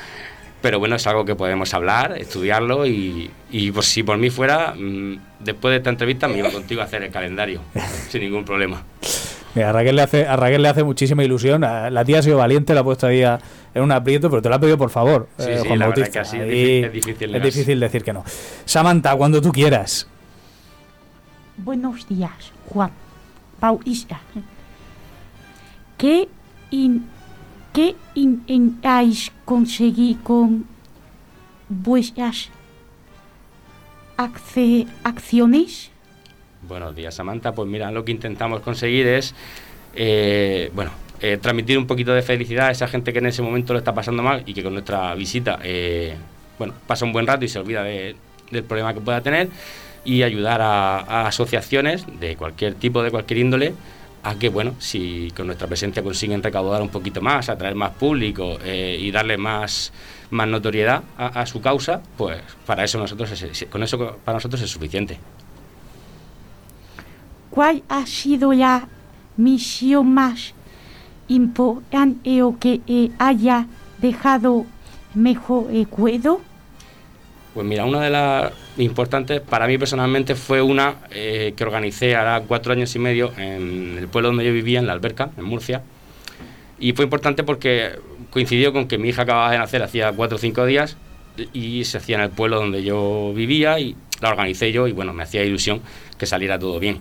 pero 0.60 0.78
bueno, 0.78 0.96
es 0.96 1.06
algo 1.06 1.24
que 1.24 1.34
podemos 1.34 1.72
hablar, 1.74 2.16
estudiarlo 2.18 2.86
y, 2.86 3.30
y 3.50 3.70
pues, 3.72 3.86
si 3.86 4.02
por 4.02 4.18
mí 4.18 4.30
fuera, 4.30 4.74
mm, 4.74 5.18
después 5.40 5.72
de 5.72 5.78
esta 5.78 5.90
entrevista 5.90 6.28
me 6.28 6.38
iba 6.38 6.50
contigo 6.50 6.80
a 6.80 6.84
hacer 6.84 7.02
el 7.02 7.10
calendario, 7.10 7.60
sin 8.08 8.22
ningún 8.22 8.44
problema. 8.44 8.82
a, 9.56 9.72
Raquel 9.72 9.96
le 9.96 10.02
hace, 10.02 10.26
a 10.26 10.36
Raquel 10.36 10.62
le 10.62 10.68
hace 10.68 10.84
muchísima 10.84 11.24
ilusión. 11.24 11.62
La 11.62 12.04
tía 12.04 12.18
ha 12.18 12.22
sido 12.22 12.38
valiente, 12.38 12.74
la 12.74 12.80
ha 12.80 12.84
puesto 12.84 13.06
ahí 13.06 13.22
en 13.22 13.82
un 13.82 13.92
aprieto, 13.92 14.28
pero 14.28 14.42
te 14.42 14.48
lo 14.48 14.54
ha 14.54 14.60
pedido 14.60 14.76
por 14.76 14.90
favor, 14.90 15.28
sí, 15.38 15.46
eh, 15.48 15.60
sí, 15.62 15.76
la 15.76 15.88
Verdad 15.88 16.08
que 16.08 16.18
así 16.18 16.36
es, 16.38 16.92
difícil, 16.92 17.34
es 17.34 17.42
difícil 17.42 17.80
decir 17.80 18.04
que 18.04 18.12
no. 18.12 18.24
Samantha, 18.64 19.16
cuando 19.16 19.40
tú 19.40 19.50
quieras. 19.52 20.06
Buenos 21.56 22.08
días, 22.08 22.52
Juan 22.68 22.90
Bautista. 23.60 24.20
¿Qué 25.98 26.28
in 26.70 27.06
¿Qué 27.72 27.94
intentáis 28.16 29.30
conseguir 29.44 30.18
con 30.22 30.66
vuestras 31.68 32.50
acciones? 34.16 35.90
Buenos 36.62 36.96
días, 36.96 37.14
Samantha. 37.14 37.52
Pues 37.52 37.68
mira, 37.68 37.92
lo 37.92 38.04
que 38.04 38.10
intentamos 38.10 38.60
conseguir 38.60 39.06
es, 39.06 39.36
eh, 39.94 40.72
bueno, 40.74 40.90
eh, 41.20 41.38
transmitir 41.40 41.78
un 41.78 41.86
poquito 41.86 42.12
de 42.12 42.22
felicidad 42.22 42.66
a 42.66 42.70
esa 42.72 42.88
gente 42.88 43.12
que 43.12 43.20
en 43.20 43.26
ese 43.26 43.40
momento 43.40 43.72
lo 43.72 43.78
está 43.78 43.94
pasando 43.94 44.24
mal 44.24 44.42
y 44.46 44.52
que 44.52 44.64
con 44.64 44.72
nuestra 44.72 45.14
visita, 45.14 45.60
eh, 45.62 46.16
bueno, 46.58 46.74
pasa 46.88 47.04
un 47.04 47.12
buen 47.12 47.26
rato 47.26 47.44
y 47.44 47.48
se 47.48 47.60
olvida 47.60 47.84
del 47.84 48.64
problema 48.66 48.92
que 48.94 49.00
pueda 49.00 49.20
tener 49.20 49.48
y 50.04 50.24
ayudar 50.24 50.60
a 50.60 51.28
asociaciones 51.28 52.04
de 52.18 52.34
cualquier 52.34 52.74
tipo, 52.74 53.00
de 53.02 53.12
cualquier 53.12 53.38
índole, 53.38 53.74
a 54.22 54.34
que, 54.34 54.48
bueno, 54.48 54.74
si 54.78 55.32
con 55.34 55.46
nuestra 55.46 55.66
presencia 55.66 56.02
consiguen 56.02 56.42
recaudar 56.42 56.82
un 56.82 56.90
poquito 56.90 57.20
más, 57.20 57.48
atraer 57.48 57.74
más 57.74 57.92
público 57.92 58.58
eh, 58.62 58.98
y 59.00 59.10
darle 59.10 59.38
más, 59.38 59.92
más 60.30 60.46
notoriedad 60.46 61.02
a, 61.16 61.46
su 61.46 61.60
causa, 61.60 62.02
pues 62.16 62.40
para 62.66 62.84
eso 62.84 62.98
nosotros 62.98 63.30
con 63.70 63.82
eso 63.82 64.18
para 64.24 64.36
nosotros 64.36 64.60
es 64.60 64.70
suficiente. 64.70 65.18
¿Cuál 67.50 67.82
ha 67.88 68.06
sido 68.06 68.52
la 68.52 68.86
misión 69.36 70.12
más 70.12 70.54
importante 71.28 72.42
o 72.42 72.58
que 72.58 72.80
eh, 72.86 73.10
haya 73.18 73.66
dejado 73.98 74.66
mejor 75.14 75.72
recuerdo? 75.72 76.49
Pues 77.54 77.66
mira, 77.66 77.84
una 77.84 78.00
de 78.00 78.10
las 78.10 78.52
importantes 78.78 79.40
para 79.40 79.66
mí 79.66 79.76
personalmente 79.76 80.36
fue 80.36 80.62
una 80.62 80.96
eh, 81.10 81.52
que 81.56 81.64
organicé 81.64 82.14
ahora 82.14 82.42
cuatro 82.46 82.72
años 82.72 82.94
y 82.94 83.00
medio 83.00 83.32
en 83.36 83.96
el 83.98 84.06
pueblo 84.06 84.28
donde 84.28 84.44
yo 84.44 84.52
vivía, 84.52 84.78
en 84.78 84.86
la 84.86 84.92
Alberca, 84.92 85.30
en 85.36 85.44
Murcia. 85.44 85.82
Y 86.78 86.92
fue 86.92 87.04
importante 87.04 87.42
porque 87.42 87.90
coincidió 88.30 88.72
con 88.72 88.86
que 88.86 88.98
mi 88.98 89.08
hija 89.08 89.22
acababa 89.22 89.50
de 89.50 89.58
nacer 89.58 89.82
hacía 89.82 90.12
cuatro 90.12 90.36
o 90.36 90.38
cinco 90.38 90.64
días 90.64 90.96
y 91.52 91.84
se 91.84 91.98
hacía 91.98 92.16
en 92.16 92.22
el 92.22 92.30
pueblo 92.30 92.60
donde 92.60 92.84
yo 92.84 93.32
vivía 93.34 93.80
y 93.80 93.96
la 94.20 94.30
organicé 94.30 94.70
yo 94.70 94.86
y 94.86 94.92
bueno, 94.92 95.12
me 95.12 95.24
hacía 95.24 95.44
ilusión 95.44 95.82
que 96.18 96.26
saliera 96.26 96.58
todo 96.58 96.78
bien. 96.78 97.00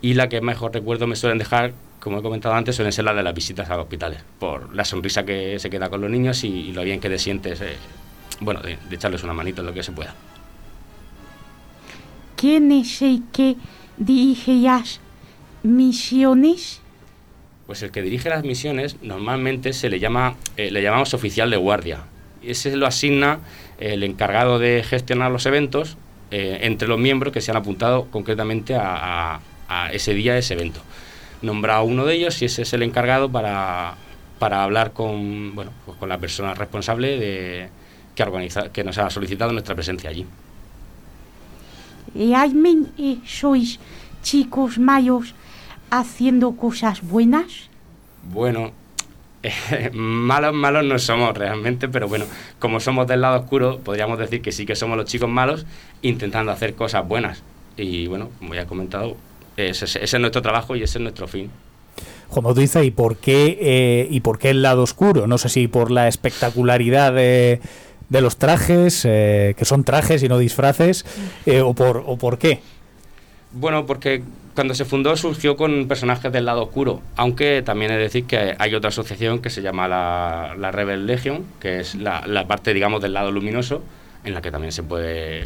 Y 0.00 0.14
la 0.14 0.28
que 0.28 0.40
mejor 0.40 0.72
recuerdo 0.72 1.06
me 1.06 1.16
suelen 1.16 1.38
dejar, 1.38 1.72
como 2.00 2.18
he 2.18 2.22
comentado 2.22 2.54
antes, 2.54 2.76
suelen 2.76 2.92
ser 2.92 3.04
las 3.04 3.16
de 3.16 3.22
las 3.22 3.34
visitas 3.34 3.68
a 3.68 3.76
los 3.76 3.84
hospitales, 3.84 4.20
por 4.38 4.74
la 4.74 4.84
sonrisa 4.84 5.24
que 5.24 5.58
se 5.58 5.68
queda 5.68 5.90
con 5.90 6.00
los 6.00 6.10
niños 6.10 6.44
y, 6.44 6.48
y 6.48 6.72
lo 6.72 6.82
bien 6.82 7.00
que 7.00 7.08
te 7.08 7.18
sientes, 7.18 7.60
eh, 7.60 7.76
bueno, 8.40 8.60
de, 8.60 8.78
de 8.88 8.94
echarles 8.96 9.22
una 9.24 9.32
manito 9.32 9.60
en 9.62 9.66
lo 9.68 9.74
que 9.74 9.82
se 9.82 9.92
pueda. 9.92 10.14
¿Quién 12.36 12.70
es 12.72 13.00
el 13.02 13.22
que 13.32 13.56
dirige 13.96 14.52
las 14.54 15.00
misiones? 15.62 16.80
Pues 17.66 17.82
el 17.82 17.90
que 17.90 18.02
dirige 18.02 18.28
las 18.28 18.44
misiones 18.44 18.96
normalmente 19.02 19.72
se 19.72 19.88
le 19.88 19.98
llama, 19.98 20.36
eh, 20.56 20.70
le 20.70 20.82
llamamos 20.82 21.14
oficial 21.14 21.50
de 21.50 21.56
guardia. 21.56 22.00
Ese 22.42 22.76
lo 22.76 22.86
asigna 22.86 23.40
el 23.80 24.02
encargado 24.04 24.58
de 24.58 24.84
gestionar 24.88 25.30
los 25.32 25.46
eventos 25.46 25.96
eh, 26.30 26.58
entre 26.62 26.86
los 26.88 26.98
miembros 26.98 27.32
que 27.32 27.40
se 27.40 27.50
han 27.50 27.56
apuntado 27.56 28.06
concretamente 28.10 28.74
a, 28.76 29.34
a- 29.34 29.40
a 29.68 29.92
ese 29.92 30.14
día, 30.14 30.38
ese 30.38 30.54
evento. 30.54 30.80
Nombra 31.42 31.76
a 31.76 31.82
uno 31.82 32.04
de 32.04 32.14
ellos 32.14 32.40
y 32.42 32.44
ese 32.44 32.62
es 32.62 32.72
el 32.72 32.82
encargado 32.82 33.30
para, 33.30 33.94
para 34.38 34.62
hablar 34.62 34.92
con, 34.92 35.54
bueno, 35.56 35.72
pues 35.84 35.98
con 35.98 36.08
la 36.08 36.18
persona 36.18 36.54
responsable 36.54 37.18
de, 37.18 37.68
que, 38.16 38.22
organiza, 38.22 38.72
que 38.72 38.82
nos 38.82 38.98
ha 38.98 39.08
solicitado 39.10 39.52
nuestra 39.52 39.76
presencia 39.76 40.10
allí. 40.10 40.26
¿Realmente 42.14 43.18
sois 43.26 43.78
chicos 44.22 44.78
malos 44.78 45.34
haciendo 45.90 46.52
cosas 46.52 47.02
buenas? 47.02 47.68
Bueno, 48.32 48.72
eh, 49.42 49.90
malos, 49.94 50.54
malos 50.54 50.84
no 50.84 50.98
somos 50.98 51.36
realmente, 51.36 51.88
pero 51.88 52.08
bueno, 52.08 52.24
como 52.58 52.80
somos 52.80 53.06
del 53.06 53.20
lado 53.20 53.40
oscuro, 53.40 53.78
podríamos 53.80 54.18
decir 54.18 54.40
que 54.40 54.50
sí 54.50 54.66
que 54.66 54.74
somos 54.74 54.96
los 54.96 55.06
chicos 55.06 55.28
malos 55.28 55.66
intentando 56.02 56.50
hacer 56.50 56.74
cosas 56.74 57.06
buenas. 57.06 57.42
Y 57.76 58.06
bueno, 58.06 58.30
como 58.38 58.54
ya 58.54 58.62
he 58.62 58.66
comentado, 58.66 59.16
ese, 59.58 59.84
ese 59.84 60.04
es 60.04 60.20
nuestro 60.20 60.40
trabajo 60.40 60.74
y 60.74 60.82
ese 60.82 60.98
es 60.98 61.02
nuestro 61.02 61.28
fin. 61.28 61.50
Juan 62.28 62.44
Bautista, 62.44 62.82
¿y 62.82 62.90
por 62.90 63.16
qué 63.18 63.58
eh, 63.60 64.08
y 64.10 64.20
por 64.20 64.38
qué 64.38 64.50
el 64.50 64.62
lado 64.62 64.82
oscuro? 64.82 65.26
No 65.26 65.38
sé 65.38 65.48
si 65.48 65.68
por 65.68 65.90
la 65.90 66.08
espectacularidad 66.08 67.12
de, 67.12 67.60
de 68.08 68.20
los 68.20 68.36
trajes, 68.36 69.04
eh, 69.04 69.54
que 69.56 69.64
son 69.64 69.84
trajes 69.84 70.22
y 70.22 70.28
no 70.28 70.38
disfraces, 70.38 71.04
eh, 71.44 71.60
o 71.60 71.74
por 71.74 72.02
o 72.06 72.16
por 72.16 72.38
qué. 72.38 72.60
Bueno, 73.52 73.86
porque 73.86 74.22
cuando 74.54 74.74
se 74.74 74.84
fundó 74.84 75.16
surgió 75.16 75.56
con 75.56 75.86
personajes 75.86 76.32
del 76.32 76.46
lado 76.46 76.62
oscuro, 76.62 77.00
aunque 77.16 77.62
también 77.62 77.92
he 77.92 77.96
de 77.96 78.02
decir 78.02 78.24
que 78.24 78.54
hay 78.58 78.74
otra 78.74 78.88
asociación 78.88 79.40
que 79.40 79.50
se 79.50 79.62
llama 79.62 79.88
la, 79.88 80.54
la 80.58 80.70
Rebel 80.72 81.06
Legion, 81.06 81.44
que 81.60 81.80
es 81.80 81.94
la, 81.94 82.26
la 82.26 82.46
parte, 82.46 82.74
digamos, 82.74 83.02
del 83.02 83.12
lado 83.12 83.30
luminoso, 83.30 83.82
en 84.24 84.34
la 84.34 84.42
que 84.42 84.50
también 84.50 84.72
se 84.72 84.82
puede 84.82 85.44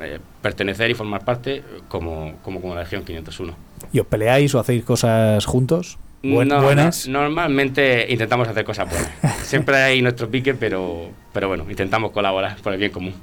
eh, 0.00 0.18
pertenecer 0.40 0.90
y 0.90 0.94
formar 0.94 1.24
parte 1.24 1.62
como, 1.88 2.34
como, 2.42 2.60
como 2.60 2.74
la 2.74 2.82
Legión 2.82 3.04
501. 3.04 3.54
¿Y 3.92 4.00
os 4.00 4.06
peleáis 4.06 4.54
o 4.54 4.60
hacéis 4.60 4.84
cosas 4.84 5.44
juntos? 5.44 5.98
Buen- 6.22 6.48
No, 6.48 6.62
buenas. 6.62 7.08
no, 7.08 7.20
normalmente 7.22 8.06
intentamos 8.10 8.46
hacer 8.48 8.64
cosas 8.64 8.88
buenas. 8.88 9.10
Siempre 9.46 9.76
hay 9.76 10.02
nuestro 10.02 10.28
pique, 10.30 10.54
pero, 10.54 11.08
pero 11.32 11.48
bueno, 11.48 11.64
intentamos 11.68 12.12
colaborar 12.12 12.56
por 12.62 12.72
el 12.72 12.78
bien 12.78 12.92
común. 12.92 13.14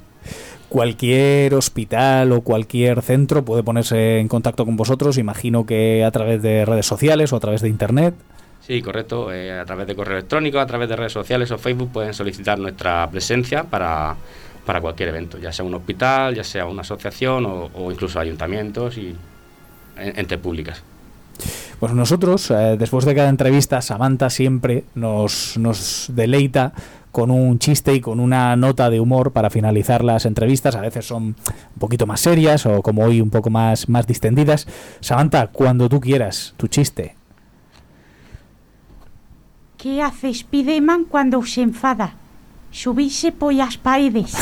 Cualquier 0.68 1.56
hospital 1.56 2.32
o 2.32 2.41
cualquier 2.41 3.01
centro 3.01 3.44
puede 3.44 3.63
ponerse 3.63 4.20
en 4.20 4.27
contacto 4.27 4.65
con 4.65 4.75
vosotros, 4.75 5.18
imagino 5.18 5.65
que 5.65 6.03
a 6.03 6.12
través 6.12 6.41
de 6.44 6.63
redes 6.65 6.86
sociales 6.86 7.34
o 7.34 7.38
a 7.38 7.39
través 7.39 7.62
de 7.62 7.70
internet. 7.70 8.13
Sí, 8.62 8.82
correcto. 8.84 9.34
eh, 9.34 9.58
a 9.58 9.65
través 9.65 9.88
de 9.88 9.96
correo 9.96 10.18
electrónico, 10.18 10.60
a 10.60 10.68
través 10.68 10.88
de 10.89 10.96
redes 10.96 11.13
sociales 11.13 11.50
o 11.50 11.58
Facebook 11.58 11.91
pueden 11.91 12.13
solicitar 12.13 12.60
nuestra 12.60 13.10
presencia 13.10 13.63
para, 13.63 14.15
para 14.65 14.79
cualquier 14.79 15.10
evento, 15.10 15.39
ya 15.39 15.51
sea 15.51 15.65
un 15.65 15.74
hospital, 15.74 16.36
ya 16.36 16.44
sea 16.44 16.65
una 16.68 16.82
asociación 16.82 17.48
o, 17.48 17.72
o 17.74 17.91
incluso 17.91 18.20
ayuntamientos 18.20 18.96
y 19.00 19.15
en- 19.98 20.20
entes 20.20 20.38
públicas. 20.38 20.84
Pues 21.79 21.93
nosotros, 21.93 22.51
eh, 22.51 22.75
después 22.77 23.05
de 23.05 23.15
cada 23.15 23.29
entrevista, 23.29 23.81
Samantha 23.81 24.29
siempre 24.29 24.83
nos, 24.95 25.57
nos 25.57 26.12
deleita 26.13 26.74
con 27.12 27.31
un 27.31 27.57
chiste 27.57 27.93
y 27.95 28.01
con 28.01 28.19
una 28.19 28.55
nota 28.55 28.89
de 28.89 29.00
humor 29.00 29.31
para 29.31 29.50
finalizar 29.50 30.03
las 30.03 30.25
entrevistas. 30.25 30.75
A 30.75 30.81
veces 30.81 31.07
son 31.07 31.24
un 31.24 31.36
poquito 31.79 32.05
más 32.05 32.19
serias 32.19 32.65
o 32.65 32.81
como 32.81 33.05
hoy 33.05 33.21
un 33.21 33.29
poco 33.29 33.50
más, 33.50 33.88
más 33.88 34.05
distendidas. 34.07 34.67
Samantha, 35.00 35.48
cuando 35.48 35.88
tú 35.88 36.01
quieras, 36.01 36.53
tu 36.57 36.67
chiste. 36.67 37.15
¿Qué 39.77 40.01
hace 40.01 40.33
Spiderman 40.33 41.05
cuando 41.05 41.41
se 41.45 41.62
enfada? 41.62 42.13
Subirse 42.71 43.31
por 43.31 43.53
las 43.53 43.77
paredes. 43.79 44.33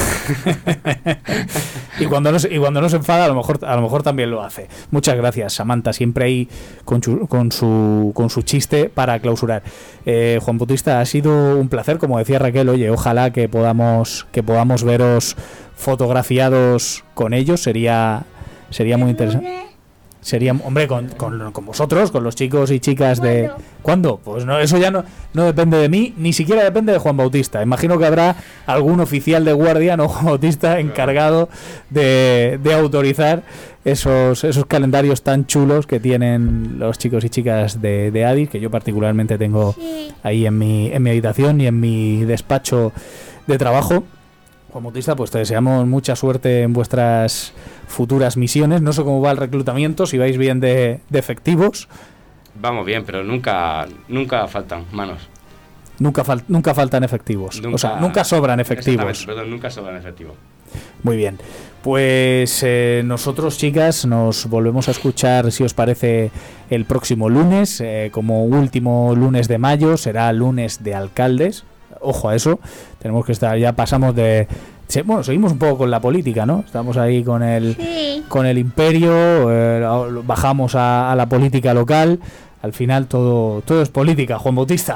Y 2.00 2.06
cuando 2.06 2.32
no 2.32 2.40
se, 2.40 2.54
y 2.54 2.60
cuando 2.60 2.82
no 2.82 2.90
se 2.90 2.98
enfada, 2.98 3.26
a 3.26 3.28
lo 3.28 3.36
mejor 3.36 3.60
a 3.66 3.76
lo 3.76 3.82
mejor 3.82 4.04
también 4.04 4.30
lo 4.32 4.44
hace. 4.44 4.68
Muchas 4.92 5.16
gracias, 5.16 5.54
Samantha, 5.54 5.94
siempre 5.94 6.26
ahí 6.26 6.50
con, 6.86 7.02
su- 7.02 7.26
con 7.28 7.52
su 7.52 8.12
con 8.14 8.30
su 8.30 8.42
chiste 8.42 8.90
para 8.90 9.20
clausurar. 9.20 9.64
Eh, 10.06 10.40
Juan 10.44 10.58
Bautista, 10.58 11.00
ha 11.00 11.06
sido 11.06 11.58
un 11.58 11.70
placer, 11.70 11.98
como 11.98 12.20
decía 12.20 12.38
Raquel. 12.40 12.70
Oye, 12.70 12.90
ojalá 12.90 13.32
que 13.32 13.48
podamos 13.50 14.28
que 14.32 14.44
podamos 14.44 14.84
veros 14.84 15.36
fotografiados 15.76 17.04
con 17.14 17.34
ellos. 17.34 17.62
Sería 17.64 18.24
sería 18.70 18.98
muy 18.98 19.12
interesante. 19.12 19.66
Sería, 20.28 20.52
hombre, 20.52 20.90
con, 20.90 21.08
con, 21.08 21.54
con 21.54 21.66
vosotros, 21.66 22.12
con 22.12 22.22
los 22.22 22.36
chicos 22.36 22.70
y 22.72 22.82
chicas 22.82 23.22
de... 23.22 23.50
¿Cuándo? 23.82 24.20
Pues 24.22 24.44
no, 24.44 24.60
eso 24.60 24.78
ya 24.78 24.92
no, 24.92 25.06
no 25.34 25.46
depende 25.46 25.78
de 25.78 25.88
mí, 25.88 26.14
ni 26.18 26.34
siquiera 26.34 26.66
depende 26.66 26.92
de 26.92 27.00
Juan 27.00 27.16
Bautista. 27.16 27.64
Imagino 27.64 27.98
que 27.98 28.06
habrá 28.08 28.36
algún 28.66 29.00
oficial 29.00 29.46
de 29.46 29.54
guardia, 29.54 29.96
no 29.96 30.10
Juan 30.10 30.26
Bautista, 30.26 30.82
encargado 30.82 31.48
de, 31.90 32.60
de 32.62 32.74
autorizar 32.74 33.44
esos, 33.86 34.44
esos 34.44 34.66
calendarios 34.66 35.22
tan 35.24 35.46
chulos 35.46 35.88
que 35.88 36.02
tienen 36.02 36.78
los 36.78 36.98
chicos 36.98 37.24
y 37.24 37.30
chicas 37.30 37.82
de, 37.82 38.12
de 38.12 38.26
Adis, 38.26 38.50
que 38.50 38.60
yo 38.60 38.70
particularmente 38.70 39.38
tengo 39.38 39.76
Sí. 39.80 40.10
ahí 40.24 40.46
en 40.46 40.58
mi, 40.58 40.92
en 40.92 41.04
mi 41.04 41.12
habitación 41.12 41.62
y 41.62 41.68
en 41.68 41.80
mi 41.80 42.26
despacho 42.26 42.92
de 43.48 43.58
trabajo. 43.58 44.04
Juan 44.72 44.84
Bautista, 44.84 45.16
pues 45.16 45.32
te 45.32 45.40
deseamos 45.40 45.88
mucha 45.88 46.16
suerte 46.16 46.62
en 46.62 46.74
vuestras 46.74 47.54
futuras 47.88 48.38
misiones. 48.38 48.82
No 48.82 48.94
sé 48.94 49.04
cómo 49.04 49.22
va 49.22 49.32
el 49.32 49.38
reclutamiento, 49.38 50.06
si 50.06 50.18
vais 50.18 50.38
bien 50.38 50.60
de, 50.60 51.00
de 51.10 51.20
efectivos. 51.20 51.88
Vamos 52.60 52.86
bien, 52.86 53.04
pero 53.06 53.24
nunca, 53.24 53.88
nunca 54.08 54.48
faltan 54.48 54.86
manos. 54.92 55.30
Nunca, 56.00 56.24
fal- 56.24 56.44
nunca 56.48 56.74
faltan 56.76 57.04
efectivos. 57.04 57.62
o 57.74 57.78
sea, 57.78 58.00
nunca 58.00 58.24
sobran 58.24 58.60
efectivos. 58.60 59.26
Perdón, 59.26 59.50
nunca 59.50 59.70
sobran 59.72 59.96
efectivos. 59.96 60.36
Muy 61.02 61.16
bien. 61.16 61.38
Pues 61.82 62.62
eh, 62.64 63.02
nosotros, 63.06 63.58
chicas, 63.58 64.06
nos 64.06 64.48
volvemos 64.48 64.90
a 64.90 64.92
escuchar, 64.92 65.52
si 65.52 65.64
os 65.64 65.74
parece, 65.74 66.30
el 66.70 66.86
próximo 66.86 67.30
lunes. 67.30 67.80
eh, 67.82 68.10
como 68.12 68.44
último 68.44 69.16
lunes 69.16 69.48
de 69.48 69.58
mayo, 69.58 69.98
será 69.98 70.32
lunes 70.34 70.84
de 70.84 70.94
alcaldes. 70.94 71.64
Ojo 72.02 72.30
a 72.30 72.36
eso. 72.36 72.60
Tenemos 73.00 73.26
que 73.26 73.32
estar, 73.32 73.58
ya 73.58 73.74
pasamos 73.74 74.16
de. 74.16 74.48
Bueno, 75.04 75.22
seguimos 75.24 75.52
un 75.52 75.60
poco 75.60 75.80
con 75.80 75.92
la 75.92 76.00
política, 76.00 76.46
¿no? 76.46 76.64
Estamos 76.66 76.96
ahí 76.98 77.24
con 77.24 77.44
el, 77.44 77.76
Sí. 77.76 78.24
con 78.30 78.46
el 78.46 78.58
imperio, 78.58 79.12
eh, 79.52 79.86
bajamos 80.26 80.76
a, 80.76 81.12
a 81.12 81.16
la 81.16 81.28
política 81.28 81.74
local. 81.74 82.20
Al 82.62 82.72
final 82.74 83.08
todo, 83.08 83.62
todo 83.62 83.82
es 83.82 83.90
política, 83.90 84.40
Juan 84.40 84.56
Bautista. 84.56 84.96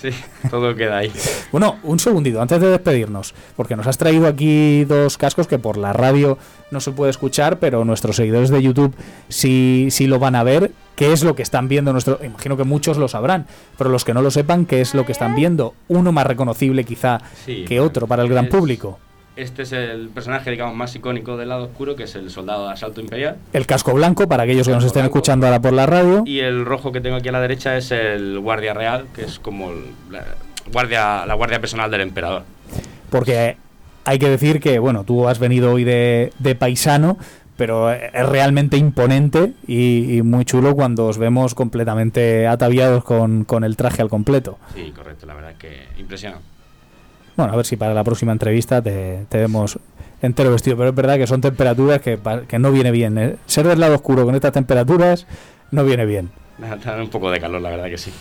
Sí, 0.00 0.10
todo 0.50 0.74
queda 0.74 0.98
ahí. 0.98 1.12
Bueno, 1.52 1.76
un 1.82 1.98
segundito, 1.98 2.40
antes 2.40 2.60
de 2.60 2.68
despedirnos, 2.70 3.34
porque 3.56 3.74
nos 3.76 3.86
has 3.88 3.98
traído 3.98 4.26
aquí 4.28 4.84
dos 4.84 5.18
cascos 5.18 5.46
que 5.48 5.58
por 5.58 5.76
la 5.76 5.92
radio 5.92 6.38
no 6.70 6.80
se 6.80 6.92
puede 6.92 7.10
escuchar, 7.10 7.58
pero 7.58 7.84
nuestros 7.84 8.14
seguidores 8.16 8.50
de 8.50 8.62
YouTube 8.62 8.94
sí, 9.28 9.88
sí 9.90 10.06
lo 10.06 10.18
van 10.20 10.36
a 10.36 10.44
ver. 10.44 10.70
¿Qué 10.94 11.12
es 11.12 11.24
lo 11.24 11.34
que 11.34 11.42
están 11.42 11.66
viendo? 11.68 11.92
Nuestro, 11.92 12.20
imagino 12.24 12.56
que 12.56 12.64
muchos 12.64 12.98
lo 12.98 13.08
sabrán, 13.08 13.46
pero 13.78 13.90
los 13.90 14.04
que 14.04 14.14
no 14.14 14.22
lo 14.22 14.30
sepan, 14.30 14.64
¿qué 14.66 14.80
es 14.80 14.94
lo 14.94 15.04
que 15.06 15.12
están 15.12 15.34
viendo? 15.34 15.74
Uno 15.88 16.12
más 16.12 16.26
reconocible 16.26 16.84
quizá 16.84 17.18
Sí, 17.44 17.64
que 17.66 17.80
otro 17.80 18.06
para 18.06 18.22
el 18.22 18.28
gran 18.28 18.44
es- 18.44 18.50
público. 18.50 18.98
Este 19.36 19.62
es 19.62 19.72
el 19.72 20.08
personaje, 20.08 20.50
digamos, 20.50 20.74
más 20.74 20.94
icónico 20.94 21.36
del 21.36 21.48
lado 21.48 21.64
oscuro, 21.64 21.96
que 21.96 22.02
es 22.02 22.14
el 22.14 22.30
soldado 22.30 22.66
de 22.66 22.72
asalto 22.72 23.00
imperial. 23.00 23.36
El 23.52 23.64
casco 23.66 23.94
blanco, 23.94 24.28
para 24.28 24.42
aquellos 24.42 24.66
que 24.66 24.74
nos 24.74 24.84
estén 24.84 25.02
blanco. 25.02 25.18
escuchando 25.18 25.46
ahora 25.46 25.60
por 25.60 25.72
la 25.72 25.86
radio. 25.86 26.22
Y 26.26 26.40
el 26.40 26.64
rojo 26.66 26.92
que 26.92 27.00
tengo 27.00 27.16
aquí 27.16 27.28
a 27.28 27.32
la 27.32 27.40
derecha 27.40 27.76
es 27.76 27.90
el 27.92 28.38
guardia 28.40 28.74
real, 28.74 29.06
que 29.14 29.22
es 29.24 29.38
como 29.38 29.70
el- 29.70 29.84
la, 30.10 30.24
guardia, 30.72 31.24
la 31.26 31.34
guardia 31.34 31.60
personal 31.60 31.90
del 31.90 32.02
emperador. 32.02 32.42
porque 33.08 33.56
hay 34.04 34.18
que 34.18 34.28
decir 34.28 34.60
que, 34.60 34.78
bueno, 34.78 35.04
tú 35.04 35.28
has 35.28 35.38
venido 35.38 35.72
hoy 35.72 35.84
de, 35.84 36.32
de 36.38 36.54
paisano, 36.54 37.16
pero 37.56 37.92
es 37.92 38.12
realmente 38.28 38.76
imponente 38.78 39.52
y, 39.66 40.16
y 40.18 40.22
muy 40.22 40.44
chulo 40.44 40.74
cuando 40.74 41.06
os 41.06 41.18
vemos 41.18 41.54
completamente 41.54 42.46
ataviados 42.46 43.04
con, 43.04 43.44
con 43.44 43.64
el 43.64 43.76
traje 43.76 44.00
al 44.02 44.08
completo. 44.08 44.58
Sí, 44.74 44.92
correcto, 44.96 45.26
la 45.26 45.34
verdad 45.34 45.54
que 45.58 45.84
impresiona. 45.98 46.38
Bueno, 47.36 47.52
a 47.52 47.56
ver 47.56 47.66
si 47.66 47.76
para 47.76 47.94
la 47.94 48.04
próxima 48.04 48.32
entrevista 48.32 48.82
te, 48.82 49.24
te 49.28 49.38
vemos 49.38 49.78
entero 50.22 50.50
vestido, 50.50 50.76
pero 50.76 50.90
es 50.90 50.94
verdad 50.94 51.16
que 51.16 51.26
son 51.26 51.40
temperaturas 51.40 52.00
que, 52.00 52.18
que 52.48 52.58
no 52.58 52.72
viene 52.72 52.90
bien. 52.90 53.18
¿eh? 53.18 53.36
Ser 53.46 53.66
del 53.66 53.80
lado 53.80 53.94
oscuro 53.94 54.24
con 54.24 54.34
estas 54.34 54.52
temperaturas 54.52 55.26
no 55.70 55.84
viene 55.84 56.04
bien. 56.04 56.30
Da 56.58 57.00
un 57.00 57.08
poco 57.08 57.30
de 57.30 57.40
calor, 57.40 57.62
la 57.62 57.70
verdad 57.70 57.86
que 57.86 57.96
sí. 57.96 58.12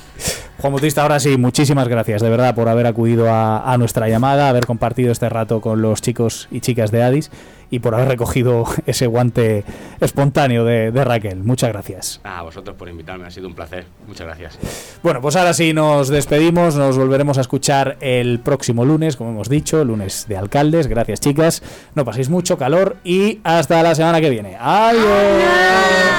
Juan 0.59 0.71
Bautista, 0.71 1.01
ahora 1.01 1.19
sí, 1.19 1.37
muchísimas 1.37 1.89
gracias 1.89 2.21
de 2.21 2.29
verdad 2.29 2.55
por 2.55 2.69
haber 2.69 2.87
acudido 2.87 3.29
a, 3.29 3.71
a 3.71 3.77
nuestra 3.77 4.07
llamada, 4.07 4.47
haber 4.47 4.65
compartido 4.65 5.11
este 5.11 5.27
rato 5.27 5.59
con 5.59 5.81
los 5.81 6.01
chicos 6.01 6.47
y 6.51 6.61
chicas 6.61 6.91
de 6.91 7.03
Addis 7.03 7.31
y 7.69 7.79
por 7.79 7.95
haber 7.95 8.07
recogido 8.07 8.65
ese 8.85 9.07
guante 9.07 9.63
espontáneo 9.99 10.65
de, 10.65 10.91
de 10.91 11.03
Raquel. 11.03 11.43
Muchas 11.43 11.71
gracias. 11.71 12.21
A 12.23 12.41
vosotros 12.41 12.75
por 12.75 12.89
invitarme, 12.89 13.25
ha 13.25 13.31
sido 13.31 13.47
un 13.47 13.55
placer. 13.55 13.85
Muchas 14.07 14.27
gracias. 14.27 14.59
Bueno, 15.03 15.21
pues 15.21 15.35
ahora 15.35 15.53
sí 15.53 15.73
nos 15.73 16.09
despedimos, 16.09 16.75
nos 16.75 16.97
volveremos 16.97 17.37
a 17.37 17.41
escuchar 17.41 17.97
el 18.01 18.39
próximo 18.39 18.85
lunes, 18.85 19.15
como 19.15 19.31
hemos 19.31 19.49
dicho, 19.49 19.83
lunes 19.83 20.25
de 20.27 20.37
alcaldes. 20.37 20.87
Gracias 20.87 21.19
chicas, 21.19 21.63
no 21.95 22.05
paséis 22.05 22.29
mucho 22.29 22.57
calor 22.57 22.97
y 23.03 23.39
hasta 23.43 23.81
la 23.83 23.95
semana 23.95 24.21
que 24.21 24.29
viene. 24.29 24.57
Adiós. 24.59 26.18